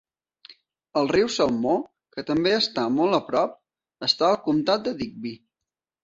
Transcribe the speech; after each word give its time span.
El 1.01 1.09
riu 1.15 1.27
Salmó, 1.33 1.75
que 2.15 2.23
també 2.29 2.53
està 2.59 2.85
molt 2.93 3.17
a 3.17 3.19
prop, 3.27 3.53
està 4.09 4.25
al 4.31 4.39
comtat 4.47 4.83
de 4.89 4.95
Digby. 5.03 5.35